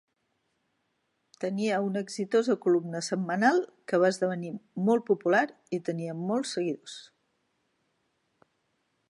Tenia 1.43 1.81
una 1.87 2.01
exitosa 2.05 2.55
columna 2.63 3.01
setmanal 3.09 3.61
que 3.91 4.01
va 4.05 4.11
esdevenir 4.15 4.51
molt 4.89 5.07
popular 5.11 5.45
i 5.79 5.83
tenia 5.91 6.19
molts 6.25 6.57
seguidors. 6.59 6.99